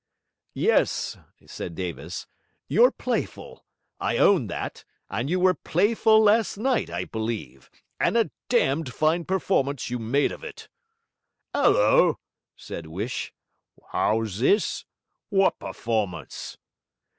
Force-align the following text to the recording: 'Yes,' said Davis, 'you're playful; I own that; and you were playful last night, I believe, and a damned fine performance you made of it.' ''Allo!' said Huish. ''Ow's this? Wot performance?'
'Yes,' 0.55 1.15
said 1.45 1.75
Davis, 1.75 2.25
'you're 2.67 2.89
playful; 2.89 3.63
I 3.99 4.17
own 4.17 4.47
that; 4.47 4.83
and 5.11 5.29
you 5.29 5.39
were 5.39 5.53
playful 5.53 6.23
last 6.23 6.57
night, 6.57 6.89
I 6.89 7.05
believe, 7.05 7.69
and 7.99 8.17
a 8.17 8.31
damned 8.49 8.95
fine 8.95 9.25
performance 9.25 9.91
you 9.91 9.99
made 9.99 10.31
of 10.31 10.43
it.' 10.43 10.69
''Allo!' 11.53 12.15
said 12.55 12.85
Huish. 12.87 13.31
''Ow's 13.93 14.39
this? 14.39 14.85
Wot 15.29 15.59
performance?' 15.59 16.57